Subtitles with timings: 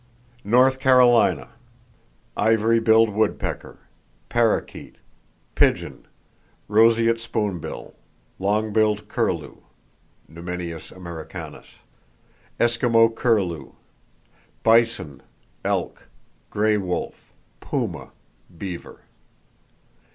[0.43, 1.49] North Carolina:
[2.35, 3.77] Ivory billed woodpecker,
[4.29, 4.95] parrakeet,
[5.53, 6.07] pigeon,
[6.67, 7.93] roseate spoonbill,
[8.39, 9.57] long billed curlew
[10.27, 11.67] (Numenius americanus),
[12.59, 13.73] Eskimo curlew;
[14.63, 15.21] bison,
[15.63, 16.07] elk,
[16.49, 18.09] gray wolf, puma,
[18.57, 19.01] beaver.